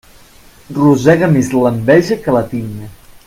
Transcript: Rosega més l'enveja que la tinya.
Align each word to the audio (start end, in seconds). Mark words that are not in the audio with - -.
Rosega 0.77 1.29
més 1.35 1.53
l'enveja 1.57 2.19
que 2.25 2.35
la 2.39 2.45
tinya. 2.55 2.89